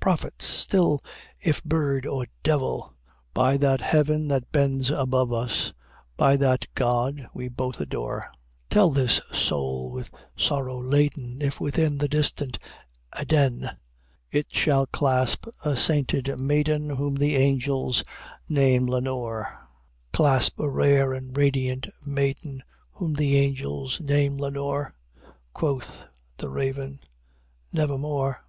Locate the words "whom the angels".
16.88-18.02, 22.94-24.00